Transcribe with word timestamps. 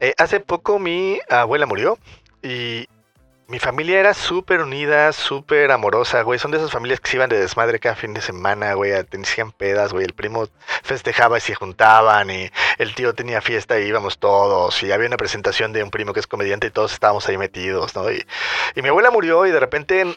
Eh, 0.00 0.14
hace 0.18 0.40
poco 0.40 0.78
mi 0.78 1.20
abuela 1.28 1.66
murió 1.66 1.98
y 2.42 2.88
mi 3.50 3.58
familia 3.58 3.98
era 3.98 4.14
súper 4.14 4.60
unida, 4.60 5.12
súper 5.12 5.72
amorosa, 5.72 6.22
güey. 6.22 6.38
Son 6.38 6.52
de 6.52 6.58
esas 6.58 6.70
familias 6.70 7.00
que 7.00 7.10
se 7.10 7.16
iban 7.16 7.28
de 7.28 7.38
desmadre 7.38 7.80
cada 7.80 7.96
fin 7.96 8.14
de 8.14 8.20
semana, 8.20 8.74
güey. 8.74 8.92
Tenían 9.04 9.50
pedas, 9.50 9.92
güey. 9.92 10.04
El 10.04 10.14
primo 10.14 10.46
festejaba 10.84 11.36
y 11.38 11.40
se 11.40 11.56
juntaban. 11.56 12.30
Y 12.30 12.48
el 12.78 12.94
tío 12.94 13.12
tenía 13.12 13.40
fiesta 13.40 13.80
y 13.80 13.88
íbamos 13.88 14.18
todos. 14.18 14.80
Y 14.84 14.92
había 14.92 15.08
una 15.08 15.16
presentación 15.16 15.72
de 15.72 15.82
un 15.82 15.90
primo 15.90 16.12
que 16.12 16.20
es 16.20 16.28
comediante 16.28 16.68
y 16.68 16.70
todos 16.70 16.92
estábamos 16.92 17.28
ahí 17.28 17.38
metidos, 17.38 17.96
¿no? 17.96 18.10
Y, 18.12 18.24
y 18.76 18.82
mi 18.82 18.88
abuela 18.88 19.10
murió 19.10 19.44
y 19.46 19.50
de 19.50 19.58
repente, 19.58 20.16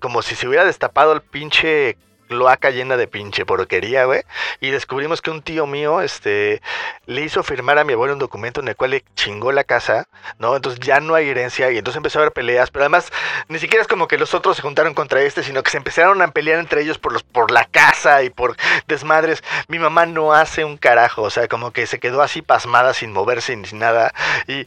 como 0.00 0.22
si 0.22 0.34
se 0.34 0.48
hubiera 0.48 0.64
destapado 0.64 1.12
el 1.12 1.20
pinche 1.20 1.98
cloaca 2.34 2.70
llena 2.70 2.96
de 2.96 3.06
pinche 3.06 3.46
porquería, 3.46 4.06
güey. 4.06 4.22
Y 4.60 4.70
descubrimos 4.70 5.22
que 5.22 5.30
un 5.30 5.40
tío 5.40 5.66
mío, 5.66 6.00
este, 6.00 6.60
le 7.06 7.22
hizo 7.22 7.42
firmar 7.44 7.78
a 7.78 7.84
mi 7.84 7.92
abuelo 7.92 8.14
un 8.14 8.18
documento 8.18 8.60
en 8.60 8.68
el 8.68 8.76
cual 8.76 8.90
le 8.90 9.04
chingó 9.14 9.52
la 9.52 9.62
casa, 9.62 10.08
¿no? 10.38 10.56
Entonces 10.56 10.80
ya 10.80 10.98
no 10.98 11.14
hay 11.14 11.28
herencia 11.28 11.70
y 11.70 11.78
entonces 11.78 11.98
empezó 11.98 12.18
a 12.18 12.22
haber 12.22 12.32
peleas, 12.32 12.70
pero 12.72 12.84
además 12.84 13.12
ni 13.48 13.60
siquiera 13.60 13.82
es 13.82 13.88
como 13.88 14.08
que 14.08 14.18
los 14.18 14.34
otros 14.34 14.56
se 14.56 14.62
juntaron 14.62 14.94
contra 14.94 15.22
este, 15.22 15.44
sino 15.44 15.62
que 15.62 15.70
se 15.70 15.76
empezaron 15.76 16.20
a 16.22 16.28
pelear 16.32 16.58
entre 16.58 16.82
ellos 16.82 16.98
por 16.98 17.12
los, 17.12 17.22
por 17.22 17.52
la 17.52 17.66
casa 17.66 18.24
y 18.24 18.30
por 18.30 18.56
desmadres. 18.88 19.44
Mi 19.68 19.78
mamá 19.78 20.06
no 20.06 20.32
hace 20.32 20.64
un 20.64 20.76
carajo, 20.76 21.22
o 21.22 21.30
sea, 21.30 21.46
como 21.46 21.70
que 21.72 21.86
se 21.86 22.00
quedó 22.00 22.20
así 22.20 22.42
pasmada 22.42 22.94
sin 22.94 23.12
moverse 23.12 23.54
ni 23.54 23.78
nada. 23.78 24.12
Y, 24.48 24.66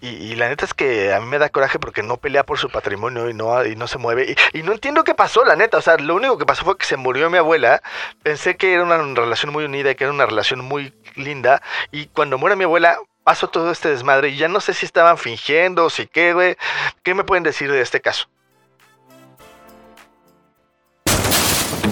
y, 0.00 0.36
la 0.36 0.48
neta 0.48 0.64
es 0.64 0.74
que 0.74 1.12
a 1.12 1.20
mí 1.20 1.26
me 1.26 1.38
da 1.38 1.48
coraje 1.48 1.80
porque 1.80 2.04
no 2.04 2.18
pelea 2.18 2.44
por 2.44 2.58
su 2.58 2.70
patrimonio 2.70 3.28
y 3.28 3.34
no, 3.34 3.64
y 3.64 3.74
no 3.74 3.88
se 3.88 3.98
mueve. 3.98 4.36
Y, 4.52 4.62
no 4.62 4.72
entiendo 4.72 5.02
qué 5.02 5.14
pasó, 5.14 5.44
la 5.44 5.56
neta. 5.56 5.78
O 5.78 5.82
sea, 5.82 5.96
lo 5.96 6.14
único 6.14 6.38
que 6.38 6.46
pasó 6.46 6.64
fue 6.64 6.78
que 6.78 6.86
se 6.86 6.96
murió 6.96 7.28
mi 7.30 7.38
abuela. 7.38 7.82
Pensé 8.22 8.56
que 8.56 8.72
era 8.72 8.84
una 8.84 8.98
relación 8.98 9.52
muy 9.52 9.64
unida 9.64 9.90
y 9.90 9.94
que 9.96 10.04
era 10.04 10.12
una 10.12 10.26
relación 10.26 10.60
muy 10.60 10.94
linda. 11.16 11.62
Y 11.90 12.06
cuando 12.06 12.38
muere 12.38 12.54
mi 12.54 12.64
abuela, 12.64 12.98
pasó 13.24 13.48
todo 13.48 13.72
este 13.72 13.88
desmadre. 13.88 14.28
Y 14.28 14.36
ya 14.36 14.46
no 14.46 14.60
sé 14.60 14.72
si 14.72 14.86
estaban 14.86 15.18
fingiendo 15.18 15.86
o 15.86 15.90
si 15.90 16.06
qué, 16.06 16.32
güey. 16.32 16.56
¿Qué 17.02 17.14
me 17.14 17.24
pueden 17.24 17.42
decir 17.42 17.70
de 17.70 17.80
este 17.80 18.00
caso? 18.00 18.28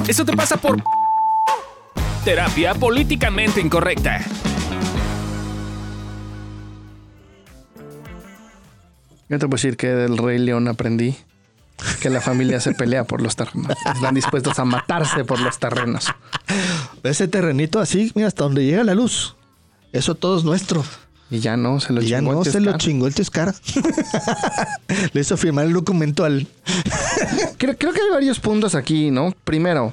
Eso 0.06 0.24
te 0.24 0.36
pasa 0.36 0.56
por... 0.56 0.76
Terapia 2.24 2.74
políticamente 2.74 3.60
incorrecta. 3.60 4.20
Yo 9.28 9.38
te 9.38 9.46
puedo 9.46 9.56
decir 9.56 9.76
que 9.76 9.88
del 9.88 10.18
Rey 10.18 10.38
León 10.38 10.68
aprendí 10.68 11.16
que 12.00 12.10
la 12.10 12.20
familia 12.20 12.60
se 12.60 12.72
pelea 12.72 13.04
por 13.04 13.20
los 13.20 13.36
terrenos. 13.36 13.76
Están 13.94 14.14
dispuestos 14.14 14.58
a 14.58 14.64
matarse 14.64 15.24
por 15.24 15.40
los 15.40 15.58
terrenos. 15.58 16.06
Ese 17.02 17.28
terrenito 17.28 17.80
así, 17.80 18.12
mira, 18.14 18.28
hasta 18.28 18.44
donde 18.44 18.64
llega 18.64 18.84
la 18.84 18.94
luz. 18.94 19.36
Eso 19.92 20.14
todo 20.14 20.38
es 20.38 20.44
nuestro. 20.44 20.84
Y 21.30 21.40
ya 21.40 21.56
no, 21.56 21.80
se 21.80 21.92
lo 21.92 22.02
y 22.02 22.06
ya 22.06 22.20
no, 22.20 22.44
se 22.44 22.60
lo 22.60 22.78
chingó 22.78 23.08
el 23.08 23.14
Tescar. 23.14 23.54
Le 25.12 25.20
hizo 25.20 25.36
firmar 25.36 25.66
el 25.66 25.72
documento 25.72 26.24
al. 26.24 26.46
creo, 27.58 27.76
creo 27.76 27.92
que 27.92 28.00
hay 28.00 28.10
varios 28.12 28.38
puntos 28.38 28.76
aquí, 28.76 29.10
¿no? 29.10 29.34
Primero, 29.44 29.92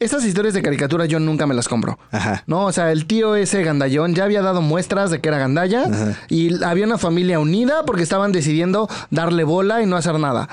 estas 0.00 0.24
historias 0.24 0.54
de 0.54 0.62
caricatura 0.62 1.06
yo 1.06 1.18
nunca 1.18 1.46
me 1.46 1.54
las 1.54 1.68
compro. 1.68 1.98
Ajá. 2.12 2.44
No, 2.46 2.66
o 2.66 2.72
sea, 2.72 2.92
el 2.92 3.06
tío 3.06 3.34
ese 3.34 3.62
gandallón 3.62 4.14
ya 4.14 4.24
había 4.24 4.42
dado 4.42 4.62
muestras 4.62 5.10
de 5.10 5.20
que 5.20 5.28
era 5.28 5.38
gandalla 5.38 6.16
y 6.28 6.62
había 6.62 6.86
una 6.86 6.98
familia 6.98 7.40
unida 7.40 7.84
porque 7.84 8.02
estaban 8.02 8.30
decidiendo 8.30 8.88
darle 9.10 9.44
bola 9.44 9.82
y 9.82 9.86
no 9.86 9.96
hacer 9.96 10.18
nada. 10.18 10.48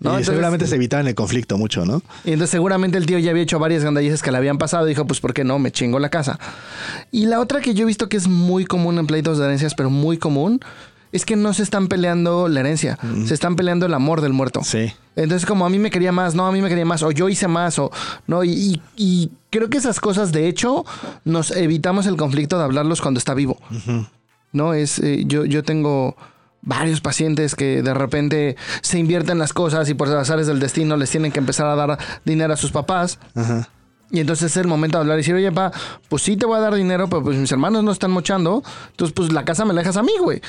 ¿no? 0.00 0.18
Y 0.18 0.24
seguramente 0.24 0.66
se 0.66 0.76
evitaban 0.76 1.06
el 1.08 1.14
conflicto 1.14 1.58
mucho, 1.58 1.84
¿no? 1.84 2.02
Y 2.24 2.32
entonces 2.32 2.50
seguramente 2.50 2.96
el 2.96 3.06
tío 3.06 3.18
ya 3.18 3.30
había 3.30 3.42
hecho 3.42 3.58
varias 3.58 3.84
gandalleces 3.84 4.22
que 4.22 4.30
le 4.30 4.38
habían 4.38 4.58
pasado 4.58 4.86
y 4.86 4.90
dijo, 4.90 5.06
pues 5.06 5.20
¿por 5.20 5.34
qué 5.34 5.44
no? 5.44 5.58
Me 5.58 5.70
chingo 5.72 5.98
la 5.98 6.08
casa. 6.08 6.38
Y 7.10 7.26
la 7.26 7.40
otra 7.40 7.60
que 7.60 7.74
yo 7.74 7.82
he 7.82 7.86
visto 7.86 8.08
que 8.08 8.16
es 8.16 8.28
muy 8.28 8.64
común 8.64 8.98
en 8.98 9.06
pleitos 9.06 9.38
de 9.38 9.44
herencias, 9.44 9.74
pero 9.74 9.90
muy 9.90 10.16
común, 10.16 10.60
es 11.12 11.24
que 11.24 11.36
no 11.36 11.52
se 11.54 11.62
están 11.62 11.88
peleando 11.88 12.48
la 12.48 12.60
herencia, 12.60 12.98
se 13.24 13.34
están 13.34 13.56
peleando 13.56 13.86
el 13.86 13.94
amor 13.94 14.20
del 14.20 14.32
muerto. 14.32 14.62
Sí. 14.64 14.92
Entonces, 15.14 15.46
como 15.46 15.64
a 15.64 15.70
mí 15.70 15.78
me 15.78 15.90
quería 15.90 16.12
más, 16.12 16.34
no, 16.34 16.46
a 16.46 16.52
mí 16.52 16.60
me 16.60 16.68
quería 16.68 16.84
más, 16.84 17.02
o 17.02 17.10
yo 17.10 17.28
hice 17.28 17.48
más, 17.48 17.78
o 17.78 17.90
no, 18.26 18.44
y, 18.44 18.80
creo 19.50 19.70
que 19.70 19.78
esas 19.78 20.00
cosas, 20.00 20.32
de 20.32 20.48
hecho, 20.48 20.84
nos 21.24 21.50
evitamos 21.50 22.06
el 22.06 22.16
conflicto 22.16 22.58
de 22.58 22.64
hablarlos 22.64 23.00
cuando 23.00 23.18
está 23.18 23.34
vivo. 23.34 23.58
No, 24.52 24.74
es, 24.74 24.98
eh, 24.98 25.24
yo, 25.26 25.44
yo 25.44 25.62
tengo 25.62 26.16
varios 26.62 27.00
pacientes 27.00 27.54
que 27.54 27.82
de 27.82 27.94
repente 27.94 28.56
se 28.82 28.98
invierten 28.98 29.38
las 29.38 29.52
cosas 29.52 29.88
y 29.88 29.94
por 29.94 30.08
las 30.08 30.28
del 30.46 30.58
destino 30.58 30.96
les 30.96 31.10
tienen 31.10 31.32
que 31.32 31.38
empezar 31.38 31.66
a 31.66 31.76
dar 31.76 31.98
dinero 32.24 32.52
a 32.52 32.56
sus 32.56 32.72
papás. 32.72 33.18
Y 34.10 34.20
entonces 34.20 34.52
es 34.52 34.56
el 34.56 34.66
momento 34.66 34.98
de 34.98 35.02
hablar 35.02 35.16
y 35.16 35.20
decir, 35.20 35.34
oye, 35.34 35.50
pa, 35.50 35.72
pues 36.08 36.22
sí 36.22 36.36
te 36.36 36.46
voy 36.46 36.58
a 36.58 36.60
dar 36.60 36.74
dinero, 36.74 37.08
pero 37.08 37.22
pues 37.22 37.36
mis 37.36 37.50
hermanos 37.50 37.82
no 37.82 37.90
están 37.90 38.10
mochando. 38.10 38.62
Entonces, 38.90 39.12
pues 39.14 39.32
la 39.32 39.44
casa 39.44 39.64
me 39.64 39.74
la 39.74 39.80
dejas 39.80 39.96
a 39.96 40.02
mí, 40.02 40.12
güey. 40.20 40.40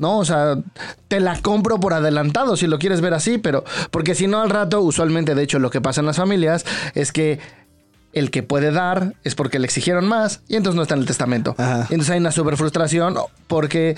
¿No? 0.00 0.18
O 0.18 0.24
sea, 0.24 0.58
te 1.06 1.20
la 1.20 1.40
compro 1.40 1.78
por 1.78 1.94
adelantado 1.94 2.56
si 2.56 2.66
lo 2.66 2.78
quieres 2.78 3.00
ver 3.00 3.14
así, 3.14 3.38
pero 3.38 3.64
porque 3.90 4.16
si 4.16 4.26
no 4.26 4.40
al 4.40 4.50
rato, 4.50 4.80
usualmente 4.80 5.34
de 5.34 5.42
hecho 5.42 5.60
lo 5.60 5.70
que 5.70 5.80
pasa 5.80 6.00
en 6.00 6.06
las 6.06 6.16
familias 6.16 6.64
es 6.94 7.12
que 7.12 7.38
el 8.12 8.30
que 8.32 8.42
puede 8.42 8.72
dar 8.72 9.14
es 9.22 9.36
porque 9.36 9.60
le 9.60 9.66
exigieron 9.66 10.08
más 10.08 10.40
y 10.48 10.56
entonces 10.56 10.74
no 10.74 10.82
está 10.82 10.94
en 10.94 11.02
el 11.02 11.06
testamento. 11.06 11.54
Y 11.58 11.94
entonces 11.94 12.10
hay 12.10 12.18
una 12.18 12.32
super 12.32 12.56
frustración 12.56 13.14
porque 13.46 13.94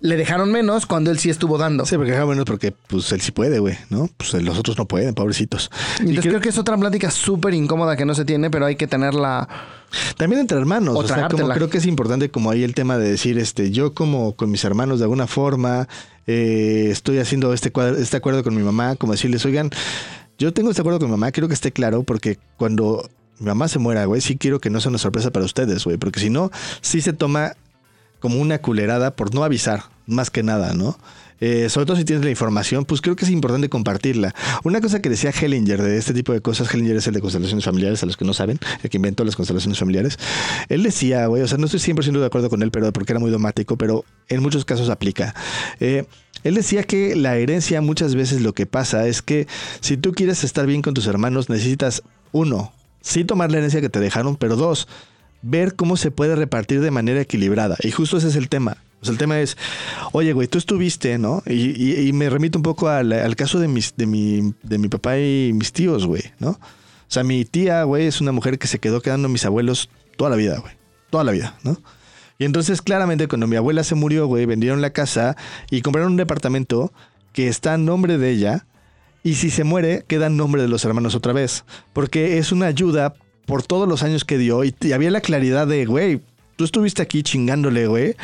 le 0.00 0.16
dejaron 0.16 0.50
menos 0.50 0.86
cuando 0.86 1.10
él 1.10 1.18
sí 1.18 1.28
estuvo 1.28 1.58
dando. 1.58 1.84
Sí, 1.84 1.96
porque 1.96 2.12
dejaron 2.12 2.30
menos 2.30 2.44
porque 2.46 2.72
pues 2.72 3.10
él 3.12 3.20
sí 3.20 3.32
puede, 3.32 3.58
güey, 3.58 3.76
¿no? 3.90 4.08
Pues 4.16 4.32
los 4.34 4.56
otros 4.56 4.78
no 4.78 4.86
pueden, 4.86 5.14
pobrecitos. 5.14 5.70
Entonces 5.98 6.26
creo 6.26 6.40
que 6.40 6.48
es 6.48 6.58
otra 6.58 6.76
plática 6.78 7.10
súper 7.10 7.54
incómoda 7.54 7.96
que 7.96 8.06
no 8.06 8.14
se 8.14 8.24
tiene, 8.24 8.50
pero 8.50 8.66
hay 8.66 8.76
que 8.76 8.86
tenerla 8.86 9.48
también 10.16 10.40
entre 10.40 10.58
hermanos. 10.58 10.96
O, 10.96 11.06
sea, 11.06 11.28
como 11.28 11.48
creo 11.48 11.68
que 11.70 11.78
es 11.78 11.86
importante 11.86 12.30
como 12.30 12.50
ahí 12.50 12.62
el 12.62 12.74
tema 12.74 12.98
de 12.98 13.10
decir, 13.10 13.38
este, 13.38 13.70
yo 13.70 13.94
como 13.94 14.36
con 14.36 14.50
mis 14.50 14.64
hermanos 14.64 14.98
de 14.98 15.04
alguna 15.04 15.26
forma, 15.26 15.88
eh, 16.26 16.88
estoy 16.90 17.18
haciendo 17.18 17.52
este, 17.52 17.72
este 17.98 18.16
acuerdo 18.16 18.42
con 18.42 18.54
mi 18.54 18.62
mamá, 18.62 18.96
como 18.96 19.12
decirles, 19.12 19.44
oigan, 19.44 19.70
yo 20.38 20.52
tengo 20.52 20.70
este 20.70 20.82
acuerdo 20.82 20.98
con 20.98 21.08
mi 21.08 21.12
mamá, 21.12 21.32
quiero 21.32 21.48
que 21.48 21.54
esté 21.54 21.72
claro, 21.72 22.02
porque 22.02 22.38
cuando 22.56 23.08
mi 23.38 23.46
mamá 23.46 23.68
se 23.68 23.78
muera, 23.78 24.04
güey, 24.04 24.20
sí 24.20 24.36
quiero 24.36 24.60
que 24.60 24.70
no 24.70 24.80
sea 24.80 24.90
una 24.90 24.98
sorpresa 24.98 25.30
para 25.30 25.44
ustedes, 25.44 25.84
güey, 25.84 25.96
porque 25.96 26.20
si 26.20 26.30
no, 26.30 26.50
sí 26.80 27.00
se 27.00 27.12
toma 27.12 27.54
como 28.20 28.38
una 28.38 28.58
culerada 28.58 29.16
por 29.16 29.34
no 29.34 29.44
avisar, 29.44 29.84
más 30.06 30.30
que 30.30 30.42
nada, 30.42 30.74
¿no? 30.74 30.98
Eh, 31.40 31.68
sobre 31.68 31.86
todo 31.86 31.96
si 31.96 32.04
tienes 32.04 32.24
la 32.24 32.30
información, 32.30 32.84
pues 32.84 33.00
creo 33.00 33.16
que 33.16 33.24
es 33.24 33.30
importante 33.30 33.68
compartirla. 33.68 34.34
Una 34.64 34.80
cosa 34.80 35.00
que 35.00 35.08
decía 35.08 35.30
Hellinger 35.30 35.82
de 35.82 35.96
este 35.96 36.14
tipo 36.14 36.32
de 36.32 36.40
cosas, 36.40 36.72
Hellinger 36.72 36.96
es 36.96 37.06
el 37.06 37.14
de 37.14 37.20
constelaciones 37.20 37.64
familiares, 37.64 38.02
a 38.02 38.06
los 38.06 38.16
que 38.16 38.24
no 38.24 38.34
saben, 38.34 38.58
el 38.82 38.90
que 38.90 38.98
inventó 38.98 39.24
las 39.24 39.36
constelaciones 39.36 39.78
familiares, 39.78 40.18
él 40.68 40.82
decía, 40.82 41.26
güey, 41.26 41.42
o 41.42 41.48
sea, 41.48 41.58
no 41.58 41.66
estoy 41.66 41.80
100% 41.80 42.20
de 42.20 42.26
acuerdo 42.26 42.50
con 42.50 42.62
él, 42.62 42.70
pero 42.70 42.92
porque 42.92 43.12
era 43.12 43.20
muy 43.20 43.30
dogmático, 43.30 43.76
pero 43.76 44.04
en 44.28 44.42
muchos 44.42 44.64
casos 44.64 44.90
aplica. 44.90 45.34
Eh, 45.80 46.04
él 46.44 46.54
decía 46.54 46.84
que 46.84 47.16
la 47.16 47.36
herencia 47.36 47.80
muchas 47.80 48.14
veces 48.14 48.40
lo 48.40 48.54
que 48.54 48.66
pasa 48.66 49.06
es 49.06 49.22
que 49.22 49.46
si 49.80 49.96
tú 49.96 50.12
quieres 50.12 50.44
estar 50.44 50.66
bien 50.66 50.82
con 50.82 50.94
tus 50.94 51.06
hermanos, 51.06 51.48
necesitas, 51.48 52.02
uno, 52.32 52.72
sí 53.00 53.24
tomar 53.24 53.50
la 53.50 53.58
herencia 53.58 53.80
que 53.80 53.90
te 53.90 54.00
dejaron, 54.00 54.36
pero 54.36 54.56
dos, 54.56 54.88
ver 55.42 55.74
cómo 55.74 55.96
se 55.96 56.10
puede 56.10 56.36
repartir 56.36 56.80
de 56.80 56.90
manera 56.90 57.20
equilibrada. 57.20 57.76
Y 57.82 57.90
justo 57.90 58.18
ese 58.18 58.28
es 58.28 58.36
el 58.36 58.48
tema. 58.48 58.78
O 59.00 59.04
sea, 59.04 59.12
el 59.12 59.18
tema 59.18 59.40
es, 59.40 59.56
oye, 60.12 60.32
güey, 60.32 60.46
tú 60.46 60.58
estuviste, 60.58 61.16
¿no? 61.16 61.42
Y, 61.46 62.12
me 62.12 62.28
remito 62.28 62.58
un 62.58 62.62
poco 62.62 62.88
al, 62.88 63.34
caso 63.36 63.58
de, 63.58 63.66
mis, 63.66 63.94
de, 63.96 64.06
mi, 64.06 64.52
de 64.62 64.78
mi 64.78 64.88
papá 64.88 65.18
y 65.18 65.52
mis 65.54 65.72
tíos, 65.72 66.06
güey, 66.06 66.22
¿no? 66.38 66.50
O 66.50 67.12
sea, 67.12 67.24
mi 67.24 67.44
tía, 67.44 67.82
güey, 67.84 68.06
es 68.06 68.20
una 68.20 68.32
mujer 68.32 68.58
que 68.58 68.66
se 68.66 68.78
quedó 68.78 69.00
quedando 69.00 69.28
mis 69.28 69.44
abuelos 69.44 69.88
toda 70.16 70.30
la 70.30 70.36
vida, 70.36 70.58
güey. 70.58 70.74
Toda 71.08 71.24
la 71.24 71.32
vida, 71.32 71.56
¿no? 71.64 71.78
Y 72.38 72.44
entonces, 72.44 72.82
claramente, 72.82 73.26
cuando 73.26 73.46
mi 73.46 73.56
abuela 73.56 73.84
se 73.84 73.94
murió, 73.94 74.26
güey, 74.26 74.46
vendieron 74.46 74.80
la 74.80 74.90
casa 74.90 75.36
y 75.70 75.82
compraron 75.82 76.12
un 76.12 76.16
departamento 76.18 76.92
que 77.32 77.48
está 77.48 77.74
en 77.74 77.84
nombre 77.84 78.18
de 78.18 78.30
ella. 78.30 78.66
Y 79.22 79.34
si 79.34 79.50
se 79.50 79.64
muere, 79.64 80.04
queda 80.06 80.26
en 80.26 80.36
nombre 80.36 80.62
de 80.62 80.68
los 80.68 80.84
hermanos 80.84 81.14
otra 81.14 81.32
vez. 81.32 81.64
Porque 81.92 82.38
es 82.38 82.52
una 82.52 82.66
ayuda 82.66 83.14
por 83.44 83.62
todos 83.62 83.88
los 83.88 84.02
años 84.02 84.24
que 84.24 84.38
dio. 84.38 84.62
Y, 84.64 84.74
y 84.80 84.92
había 84.92 85.10
la 85.10 85.20
claridad 85.20 85.66
de, 85.66 85.84
güey, 85.84 86.20
tú 86.56 86.64
estuviste 86.64 87.02
aquí 87.02 87.22
chingándole, 87.22 87.86
güey 87.88 88.14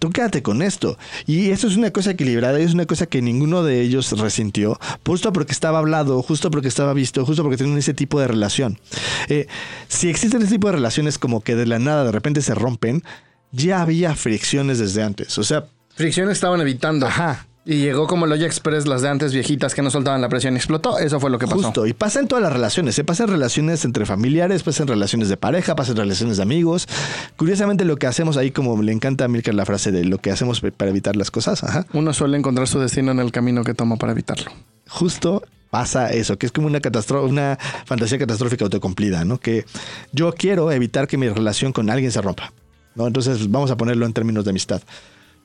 tú 0.00 0.10
quédate 0.10 0.42
con 0.42 0.62
esto. 0.62 0.98
Y 1.26 1.50
eso 1.50 1.68
es 1.68 1.76
una 1.76 1.92
cosa 1.92 2.10
equilibrada, 2.10 2.58
es 2.58 2.74
una 2.74 2.86
cosa 2.86 3.06
que 3.06 3.22
ninguno 3.22 3.62
de 3.62 3.80
ellos 3.82 4.10
resintió, 4.18 4.80
justo 5.06 5.32
porque 5.32 5.52
estaba 5.52 5.78
hablado, 5.78 6.20
justo 6.22 6.50
porque 6.50 6.66
estaba 6.66 6.92
visto, 6.92 7.24
justo 7.24 7.44
porque 7.44 7.58
tienen 7.58 7.78
ese 7.78 7.94
tipo 7.94 8.18
de 8.18 8.26
relación. 8.26 8.80
Eh, 9.28 9.46
si 9.86 10.08
existen 10.08 10.42
ese 10.42 10.52
tipo 10.52 10.66
de 10.66 10.72
relaciones 10.72 11.18
como 11.18 11.42
que 11.42 11.54
de 11.54 11.66
la 11.66 11.78
nada 11.78 12.04
de 12.04 12.12
repente 12.12 12.42
se 12.42 12.54
rompen, 12.54 13.04
ya 13.52 13.82
había 13.82 14.16
fricciones 14.16 14.80
desde 14.80 15.04
antes. 15.04 15.38
O 15.38 15.44
sea... 15.44 15.66
Fricciones 15.94 16.32
estaban 16.32 16.60
evitando. 16.60 17.06
Ajá. 17.06 17.46
Y 17.64 17.76
llegó 17.76 18.06
como 18.06 18.24
el 18.24 18.32
Oye 18.32 18.46
Express, 18.46 18.86
las 18.86 19.02
de 19.02 19.08
antes 19.10 19.34
viejitas 19.34 19.74
que 19.74 19.82
no 19.82 19.90
soltaban 19.90 20.20
la 20.22 20.30
presión 20.30 20.54
y 20.54 20.56
explotó. 20.56 20.98
Eso 20.98 21.20
fue 21.20 21.30
lo 21.30 21.38
que 21.38 21.46
pasó. 21.46 21.62
Justo. 21.62 21.86
Y 21.86 21.92
pasa 21.92 22.20
en 22.20 22.26
todas 22.26 22.42
las 22.42 22.52
relaciones. 22.52 22.94
Se 22.94 23.02
¿eh? 23.02 23.04
pasa 23.04 23.24
en 23.24 23.30
relaciones 23.30 23.84
entre 23.84 24.06
familiares, 24.06 24.62
pasa 24.62 24.82
en 24.82 24.88
relaciones 24.88 25.28
de 25.28 25.36
pareja, 25.36 25.76
pasa 25.76 25.90
en 25.92 25.98
relaciones 25.98 26.38
de 26.38 26.42
amigos. 26.42 26.88
Curiosamente, 27.36 27.84
lo 27.84 27.96
que 27.96 28.06
hacemos 28.06 28.38
ahí, 28.38 28.50
como 28.50 28.82
le 28.82 28.92
encanta 28.92 29.26
a 29.26 29.28
Milker 29.28 29.54
la 29.54 29.66
frase 29.66 29.92
de 29.92 30.04
lo 30.04 30.18
que 30.18 30.30
hacemos 30.30 30.62
para 30.76 30.90
evitar 30.90 31.16
las 31.16 31.30
cosas. 31.30 31.62
Ajá. 31.62 31.86
Uno 31.92 32.14
suele 32.14 32.38
encontrar 32.38 32.66
su 32.66 32.80
destino 32.80 33.12
en 33.12 33.20
el 33.20 33.30
camino 33.30 33.62
que 33.62 33.74
toma 33.74 33.96
para 33.96 34.12
evitarlo. 34.12 34.50
Justo 34.88 35.42
pasa 35.70 36.10
eso, 36.10 36.38
que 36.38 36.46
es 36.46 36.52
como 36.52 36.66
una 36.66 36.80
una 37.22 37.58
fantasía 37.84 38.18
catastrófica 38.18 38.64
autocumplida, 38.64 39.24
¿no? 39.24 39.38
Que 39.38 39.66
yo 40.12 40.32
quiero 40.32 40.72
evitar 40.72 41.06
que 41.06 41.18
mi 41.18 41.28
relación 41.28 41.72
con 41.72 41.90
alguien 41.90 42.10
se 42.10 42.22
rompa. 42.22 42.52
¿no? 42.94 43.06
Entonces 43.06 43.50
vamos 43.50 43.70
a 43.70 43.76
ponerlo 43.76 44.06
en 44.06 44.12
términos 44.12 44.44
de 44.44 44.50
amistad. 44.50 44.82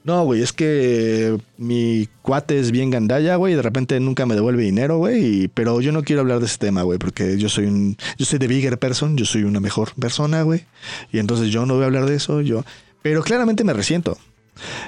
No, 0.06 0.24
güey, 0.24 0.44
es 0.44 0.54
que 0.54 1.36
mi 1.58 2.08
cuate 2.22 2.60
es 2.60 2.70
bien 2.70 2.92
gandalla, 2.92 3.38
güey, 3.38 3.54
y 3.54 3.56
de 3.56 3.64
repente 3.64 4.00
nunca 4.00 4.28
me 4.28 4.36
devuelve 4.36 4.62
dinero, 4.62 5.00
güey, 5.00 5.48
pero 5.48 5.82
yo 5.82 5.92
no 5.92 6.04
quiero 6.04 6.22
hablar 6.22 6.40
de 6.40 6.46
ese 6.46 6.60
tema, 6.60 6.84
güey, 6.84 7.00
porque 7.00 7.40
yo 7.40 7.50
soy 7.50 7.66
un, 7.66 7.98
yo 8.16 8.24
soy 8.24 8.38
de 8.38 8.46
bigger 8.46 8.78
person, 8.78 9.18
yo 9.18 9.26
soy 9.26 9.46
una 9.46 9.60
mejor 9.60 9.96
persona, 9.96 10.44
güey, 10.44 10.64
y 11.12 11.18
entonces 11.18 11.50
yo 11.50 11.66
no 11.66 11.74
voy 11.74 11.82
a 11.82 11.86
hablar 11.88 12.06
de 12.06 12.14
eso, 12.14 12.42
yo, 12.42 12.64
pero 13.02 13.24
claramente 13.24 13.64
me 13.64 13.74
resiento. 13.74 14.16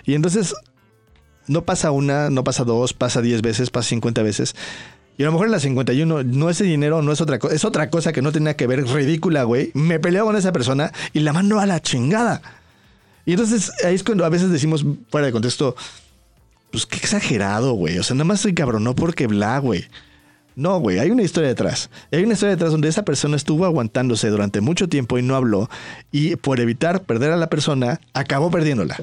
Y 0.06 0.14
entonces 0.14 0.54
no 1.48 1.64
pasa 1.64 1.90
una, 1.90 2.30
no 2.30 2.44
pasa 2.44 2.64
dos, 2.64 2.94
pasa 2.94 3.20
diez 3.20 3.42
veces, 3.42 3.72
pasa 3.72 3.90
cincuenta 3.90 4.22
veces. 4.22 4.56
Y 5.18 5.24
a 5.24 5.26
lo 5.26 5.32
mejor 5.32 5.48
en 5.48 5.54
la 5.54 5.60
51 5.60 6.24
no 6.26 6.50
ese 6.52 6.64
dinero, 6.64 7.02
no 7.02 7.12
es 7.12 7.22
otra 7.22 7.40
cosa, 7.40 7.56
es 7.56 7.66
otra 7.66 7.90
cosa 7.90 8.14
que 8.14 8.22
no 8.22 8.32
tenía 8.32 8.56
que 8.56 8.68
ver, 8.68 8.86
ridícula, 8.86 9.44
güey. 9.44 9.72
Me 9.74 10.00
peleo 10.00 10.26
con 10.26 10.36
esa 10.36 10.52
persona 10.52 10.92
y 11.12 11.22
la 11.22 11.34
mando 11.34 11.60
a 11.60 11.66
la 11.66 11.82
chingada. 11.82 12.57
Y 13.28 13.34
entonces 13.34 13.74
ahí 13.84 13.94
es 13.94 14.06
cuando 14.06 14.24
a 14.24 14.30
veces 14.30 14.50
decimos, 14.50 14.86
fuera 15.10 15.28
de 15.28 15.34
contexto, 15.34 15.76
pues 16.72 16.86
qué 16.86 16.96
exagerado, 16.96 17.74
güey. 17.74 18.00
O 18.00 18.04
sea, 18.04 18.16
nada 18.16 18.24
más 18.24 18.40
soy 18.40 18.54
cabrón, 18.54 18.86
no 18.86 18.96
porque 18.96 19.28
bla, 19.28 19.60
güey. 19.60 19.86
No, 20.56 20.80
güey, 20.80 20.98
hay 20.98 21.12
una 21.12 21.24
historia 21.24 21.50
detrás. 21.50 21.90
Hay 22.10 22.24
una 22.24 22.36
historia 22.36 22.56
detrás 22.56 22.72
donde 22.72 22.88
esa 22.88 23.04
persona 23.04 23.36
estuvo 23.36 23.66
aguantándose 23.66 24.30
durante 24.30 24.62
mucho 24.62 24.88
tiempo 24.88 25.20
y 25.20 25.24
no 25.24 25.36
habló. 25.36 25.70
Y 26.10 26.38
por 26.38 26.62
evitar 26.62 27.04
perder 27.04 27.32
a 27.34 27.38
la 27.38 27.50
persona, 27.50 28.00
acabó 28.14 28.50
perdiéndola. 28.50 28.96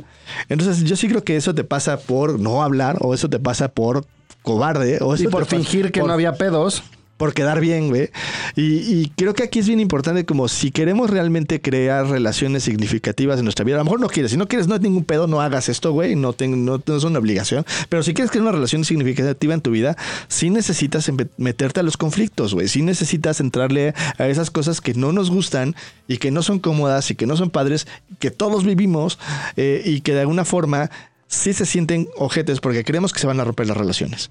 Entonces, 0.49 0.85
yo 0.85 0.97
sí 0.97 1.07
creo 1.07 1.23
que 1.23 1.37
eso 1.37 1.55
te 1.55 1.63
pasa 1.63 1.99
por 1.99 2.41
no 2.41 2.63
hablar 2.63 2.97
o 3.01 3.13
eso 3.13 3.29
te 3.29 3.39
pasa 3.39 3.69
por 3.69 4.07
cobarde. 4.41 5.01
O 5.03 5.15
y 5.17 5.27
por 5.27 5.45
fingir 5.45 5.93
que 5.93 6.01
no 6.01 6.15
había 6.15 6.33
pedos 6.33 6.83
por 7.25 7.33
quedar 7.33 7.59
bien, 7.59 7.89
güey. 7.89 8.11
Y, 8.55 9.09
creo 9.17 9.33
que 9.33 9.45
aquí 9.45 9.59
es 9.59 9.67
bien 9.67 9.81
importante 9.81 10.27
como 10.27 10.47
si 10.47 10.71
queremos 10.71 11.09
realmente 11.09 11.59
crear 11.63 12.07
relaciones 12.07 12.65
significativas 12.65 13.39
en 13.39 13.45
nuestra 13.45 13.65
vida, 13.65 13.77
a 13.77 13.79
lo 13.79 13.85
mejor 13.85 13.99
no 13.99 14.09
quieres, 14.09 14.33
si 14.33 14.37
no 14.37 14.47
quieres, 14.47 14.69
no 14.69 14.75
hay 14.75 14.81
ningún 14.81 15.05
pedo, 15.05 15.27
no 15.27 15.41
hagas 15.41 15.71
esto, 15.71 15.93
güey, 15.93 16.17
no, 16.17 16.35
no, 16.39 16.83
es 16.87 17.05
una 17.05 17.19
obligación, 17.19 17.65
pero 17.89 18.03
si 18.03 18.13
quieres 18.13 18.31
crear 18.31 18.43
una 18.43 18.53
relación 18.53 18.85
significativa 18.85 19.55
en 19.55 19.63
tu 19.63 19.71
vida, 19.71 19.97
sí 20.29 20.51
necesitas 20.51 21.11
meterte 21.39 21.81
a 21.81 21.83
los 21.83 21.97
conflictos, 21.97 22.53
güey, 22.53 22.69
sí 22.69 22.83
necesitas 22.83 23.41
entrarle 23.41 23.95
a 24.19 24.29
esas 24.29 24.51
cosas 24.51 24.83
que 24.83 24.93
no 24.93 25.13
nos 25.13 25.31
gustan 25.31 25.75
y 26.07 26.19
que 26.19 26.31
no 26.31 26.43
son 26.43 26.59
cómodas 26.59 27.11
y 27.11 27.15
que 27.15 27.27
no 27.27 27.39
son 27.39 27.49
padres, 27.49 27.87
que 28.19 28.31
todos 28.31 28.67
vivimos 28.67 29.19
eh, 29.57 29.81
y 29.83 30.03
que 30.03 30.13
de 30.13 30.21
alguna 30.21 30.45
forma 30.45 30.91
sí 31.27 31.55
se 31.55 31.65
sienten 31.65 32.07
ojetes 32.19 32.61
porque 32.61 32.85
creemos 32.85 33.15
que 33.15 33.21
se 33.21 33.27
van 33.27 33.41
a 33.41 33.45
romper 33.45 33.67
las 33.67 33.79
relaciones. 33.79 34.31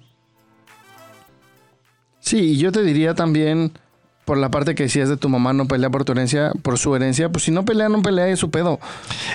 Sí, 2.24 2.38
y 2.38 2.58
yo 2.58 2.72
te 2.72 2.84
diría 2.84 3.16
también, 3.16 3.74
por 4.24 4.38
la 4.38 4.50
parte 4.50 4.76
que 4.76 4.84
decías 4.84 5.10
de 5.10 5.18
tu 5.18 5.28
mamá 5.28 5.52
no 5.52 5.68
pelea 5.68 5.90
por 5.90 6.06
tu 6.06 6.14
herencia, 6.14 6.54
por 6.62 6.80
su 6.80 6.96
herencia, 6.96 7.28
pues 7.30 7.44
si 7.44 7.52
no 7.52 7.66
pelea, 7.66 7.90
no 7.90 8.02
pelea, 8.02 8.30
es 8.30 8.40
su 8.40 8.50
pedo. 8.50 8.80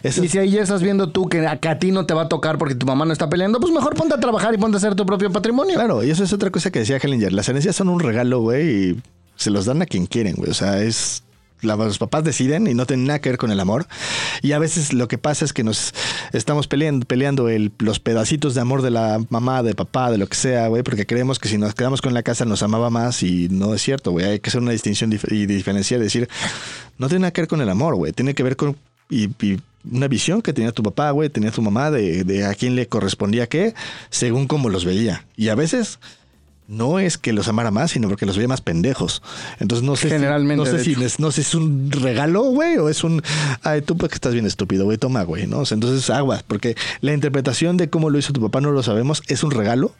Y 0.03 0.29
si 0.29 0.39
ahí 0.39 0.53
ya 0.53 0.63
estás 0.63 0.83
viendo 0.83 1.11
tú 1.11 1.29
que 1.29 1.47
a, 1.47 1.59
a, 1.63 1.79
ti 1.79 1.93
no 1.93 2.07
te 2.07 2.15
va 2.15 2.23
a 2.23 2.29
tocar 2.31 2.57
porque 2.57 2.75
tu 2.75 2.87
mamá 2.87 3.05
no 3.05 3.13
está 3.13 3.29
peleando, 3.29 3.61
pues 3.61 3.75
mejor 3.75 3.95
ponte 3.95 4.15
a 4.15 4.21
trabajar 4.21 4.55
y 4.55 4.57
ponte 4.57 4.77
a 4.77 4.79
hacer 4.79 4.95
tu 4.95 5.05
propio 5.05 5.31
patrimonio. 5.31 5.75
Claro, 5.75 6.03
y 6.03 6.11
eso 6.11 6.25
es 6.25 6.33
otra 6.33 6.49
cosa 6.49 6.71
que 6.71 6.79
decía 6.79 6.97
Hellinger. 6.97 7.35
Las 7.35 7.47
herencias 7.51 7.77
son 7.77 7.91
un 7.91 8.01
regalo, 8.01 8.41
güey, 8.41 8.69
y 8.69 9.03
se 9.37 9.51
los 9.51 9.67
dan 9.67 9.83
a 9.83 9.87
quien 9.87 10.07
quieren, 10.07 10.37
güey. 10.37 10.51
O 10.51 10.55
sea, 10.55 10.83
es 10.83 11.23
los 11.63 11.99
papás 11.99 12.25
deciden 12.25 12.67
y 12.67 12.75
no 12.75 12.87
tienen 12.87 13.07
nada 13.07 13.21
que 13.21 13.31
ver 13.31 13.39
con 13.39 13.51
el 13.51 13.61
amor. 13.61 13.87
Y 14.43 14.53
a 14.53 14.59
veces 14.59 14.93
lo 14.93 15.09
que 15.09 15.19
pasa 15.19 15.45
es 15.45 15.53
que 15.53 15.65
nos 15.65 15.93
estamos 16.33 16.69
peleando, 16.69 17.07
peleando 17.07 17.49
el, 17.49 17.73
los 17.79 18.01
pedacitos 18.01 18.55
de 18.55 18.61
amor 18.61 18.83
de 18.83 18.91
la 18.91 19.21
mamá, 19.31 19.63
de 19.63 19.75
papá, 19.75 20.11
de 20.11 20.19
lo 20.19 20.27
que 20.27 20.37
sea, 20.37 20.69
güey, 20.69 20.83
porque 20.83 21.07
creemos 21.07 21.39
que 21.39 21.49
si 21.49 21.59
nos 21.59 21.75
quedamos 21.75 22.03
con 22.03 22.15
la 22.15 22.23
casa 22.23 22.45
nos 22.45 22.63
amaba 22.63 22.91
más 22.91 23.23
y 23.23 23.49
no 23.49 23.75
es 23.75 23.83
cierto, 23.83 24.13
güey. 24.13 24.27
Hay 24.27 24.41
que 24.41 24.51
hacer 24.51 24.61
una 24.61 24.73
distinción 24.73 25.13
y 25.13 25.47
diferenciar, 25.47 26.01
decir, 26.01 26.29
no 26.99 27.09
tiene 27.09 27.23
nada 27.23 27.33
que 27.33 27.43
ver 27.43 27.49
con 27.49 27.61
el 27.61 27.69
amor, 27.69 27.95
güey. 27.95 28.13
Tiene 28.13 28.35
que 28.35 28.43
ver 28.43 28.57
con 28.57 28.77
y, 29.11 29.31
una 29.91 30.09
visión 30.09 30.43
que 30.43 30.53
tenía 30.53 30.73
tu 30.73 30.83
papá, 30.83 31.11
güey, 31.13 31.31
tenía 31.31 31.51
tu 31.51 31.63
mamá 31.63 31.91
de, 31.91 32.25
de 32.25 32.45
a 32.45 32.55
quién 32.55 32.75
le 32.75 32.89
correspondía 32.89 33.47
qué, 33.47 33.75
según 34.11 34.47
cómo 34.47 34.69
los 34.69 34.85
veía. 34.85 35.25
Y 35.37 35.49
a 35.49 35.55
veces 35.55 35.99
no 36.69 36.99
es 36.99 37.17
que 37.17 37.33
los 37.33 37.49
amara 37.49 37.71
más, 37.71 37.93
sino 37.93 38.09
porque 38.09 38.27
los 38.27 38.37
veía 38.37 38.47
más 38.47 38.61
pendejos. 38.61 39.23
Entonces 39.59 39.85
no 39.85 39.97
sé. 39.97 40.11
Generalmente. 40.11 40.65
no 40.65 40.71
sé 40.71 40.85
si 40.85 40.93
es, 41.03 41.19
no 41.19 41.33
sé 41.33 41.43
si 41.43 41.49
es 41.49 41.55
un 41.55 41.91
regalo, 41.91 42.43
güey, 42.43 42.77
o 42.77 42.89
es 42.89 43.03
un. 43.03 43.23
Ay, 43.63 43.81
tú 43.81 43.97
porque 43.97 44.15
estás 44.15 44.35
bien 44.35 44.47
estúpido, 44.47 44.85
güey, 44.85 44.99
toma, 44.99 45.25
güey, 45.25 45.47
¿no? 45.47 45.63
entonces 45.69 46.09
aguas, 46.11 46.43
porque 46.43 46.77
la 47.01 47.15
interpretación 47.15 47.77
de 47.79 47.89
cómo 47.89 48.11
lo 48.11 48.19
hizo 48.19 48.33
tu 48.33 48.43
papá 48.43 48.61
no 48.61 48.71
lo 48.71 48.83
sabemos, 48.83 49.23
es 49.29 49.43
un 49.43 49.51
regalo, 49.51 49.95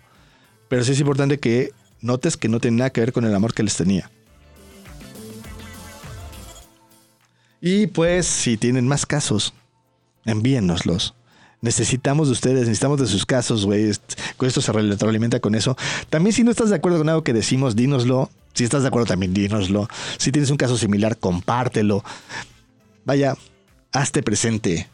pero 0.69 0.85
sí 0.85 0.93
es 0.93 1.01
importante 1.01 1.39
que 1.39 1.73
notes 2.03 2.37
que 2.37 2.49
no 2.49 2.61
tiene 2.61 2.77
nada 2.77 2.91
que 2.91 3.01
ver 3.01 3.13
con 3.13 3.25
el 3.25 3.35
amor 3.35 3.55
que 3.55 3.63
les 3.63 3.77
tenía. 3.77 4.11
Y 7.61 7.89
pues, 7.89 8.27
si 8.27 8.57
tienen 8.57 8.87
más 8.87 9.05
casos, 9.05 9.53
envíennoslos 10.25 11.15
necesitamos 11.61 12.29
de 12.29 12.33
ustedes, 12.33 12.61
necesitamos 12.61 13.01
de 13.01 13.07
sus 13.07 13.27
casos, 13.27 13.65
güey. 13.67 13.91
Esto 13.91 14.61
se 14.61 14.73
retroalimenta 14.73 15.41
con 15.41 15.55
eso. 15.55 15.77
También 16.11 16.33
si 16.33 16.45
no 16.45 16.51
estás 16.51 16.71
de 16.71 16.77
acuerdo 16.77 16.99
con 16.99 17.09
algo 17.09 17.25
que 17.25 17.33
decimos, 17.33 17.77
dínoslo. 17.77 18.31
Si 18.55 18.65
estás 18.65 18.83
de 18.83 18.89
acuerdo 18.89 19.07
también, 19.07 19.35
dínoslo. 19.35 19.89
Si 20.19 20.33
tienes 20.33 20.51
un 20.51 20.57
caso 20.57 20.77
similar, 20.77 21.17
compártelo. 21.17 22.05
Vaya, 23.05 23.37
hazte 23.93 24.23
presente. 24.23 24.89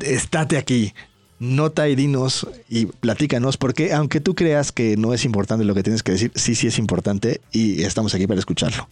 Estate 0.00 0.56
aquí. 0.58 0.94
Nota 1.38 1.88
y 1.88 1.96
dinos 1.96 2.46
y 2.68 2.86
platícanos, 2.86 3.56
porque 3.56 3.92
aunque 3.92 4.20
tú 4.20 4.36
creas 4.36 4.70
que 4.70 4.96
no 4.96 5.12
es 5.12 5.24
importante 5.24 5.64
lo 5.64 5.74
que 5.74 5.82
tienes 5.82 6.04
que 6.04 6.12
decir, 6.12 6.30
sí, 6.36 6.54
sí 6.54 6.68
es 6.68 6.78
importante 6.78 7.40
y 7.50 7.82
estamos 7.82 8.14
aquí 8.14 8.28
para 8.28 8.38
escucharlo. 8.38 8.88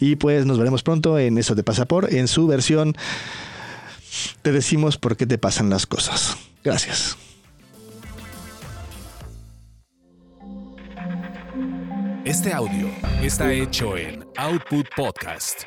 Y 0.00 0.16
pues 0.16 0.44
nos 0.44 0.58
veremos 0.58 0.82
pronto 0.82 1.16
en 1.16 1.38
Eso 1.38 1.54
de 1.54 1.62
Pasaport, 1.62 2.12
en 2.12 2.26
su 2.26 2.48
versión 2.48 2.96
te 4.42 4.52
decimos 4.52 4.98
por 4.98 5.16
qué 5.16 5.26
te 5.26 5.38
pasan 5.38 5.70
las 5.70 5.86
cosas. 5.86 6.36
Gracias. 6.64 7.16
Este 12.24 12.52
audio 12.52 12.88
está 13.20 13.52
hecho 13.52 13.96
en 13.96 14.24
Output 14.36 14.86
Podcast. 14.96 15.64